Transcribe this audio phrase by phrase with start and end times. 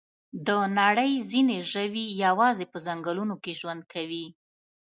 [0.47, 0.49] د
[0.79, 4.25] نړۍ ځینې ژوي یوازې په ځنګلونو کې ژوند کوي.